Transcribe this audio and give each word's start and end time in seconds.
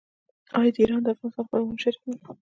آیا 0.59 0.71
ایران 0.81 1.01
د 1.03 1.07
افغانستان 1.13 1.43
لپاره 1.45 1.61
مهم 1.65 1.77
شریک 1.83 2.01
نه 2.09 2.13
دی؟ 2.23 2.33